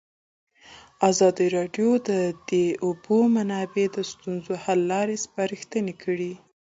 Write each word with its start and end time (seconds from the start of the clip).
ازادي 1.09 1.47
راډیو 1.57 1.89
د 2.09 2.11
د 2.51 2.53
اوبو 2.85 3.17
منابع 3.35 3.85
د 3.95 3.97
ستونزو 4.11 4.53
حل 4.63 4.79
لارې 4.91 5.15
سپارښتنې 5.25 5.93
کړي. 6.03 6.33